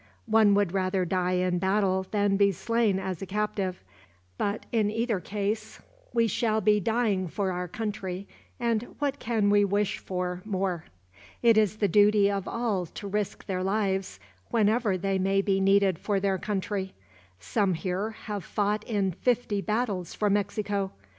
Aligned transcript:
One 0.25 0.55
would 0.55 0.71
rather 0.71 1.05
die 1.05 1.33
in 1.33 1.59
battle 1.59 2.07
than 2.09 2.35
be 2.35 2.51
slain 2.51 2.97
as 2.97 3.21
a 3.21 3.27
captive; 3.27 3.83
but 4.35 4.65
in 4.71 4.89
either 4.89 5.19
case 5.19 5.79
we 6.11 6.25
shall 6.25 6.59
be 6.59 6.79
dying 6.79 7.27
for 7.27 7.51
our 7.51 7.67
country, 7.67 8.27
and 8.59 8.95
what 8.97 9.19
can 9.19 9.51
we 9.51 9.63
wish 9.63 9.99
for 9.99 10.41
more? 10.43 10.85
It 11.43 11.55
is 11.55 11.75
the 11.77 11.87
duty 11.87 12.31
of 12.31 12.47
all 12.47 12.87
to 12.87 13.07
risk 13.07 13.45
their 13.45 13.61
lives, 13.61 14.19
whenever 14.49 14.97
they 14.97 15.19
be 15.43 15.59
needed 15.59 15.99
for 15.99 16.19
their 16.19 16.39
country. 16.39 16.95
Some 17.39 17.75
here 17.75 18.09
have 18.25 18.43
fought 18.43 18.83
in 18.85 19.11
fifty 19.11 19.61
battles 19.61 20.15
for 20.15 20.31
Mexico. 20.31 20.93